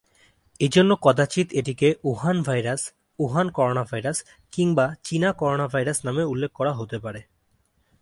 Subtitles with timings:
[0.59, 2.81] এজন্য কদাচিৎ এটিকে "উহান ভাইরাস",
[3.19, 4.17] "উহান করোনাভাইরাস"
[4.53, 7.21] কিংবা "চীনা করোনাভাইরাস" নামেও উল্লেখ করা হতে পারে।